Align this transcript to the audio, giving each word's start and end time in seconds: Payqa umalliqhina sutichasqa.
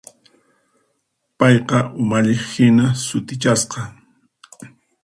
Payqa 1.37 1.77
umalliqhina 2.01 2.85
sutichasqa. 3.05 3.81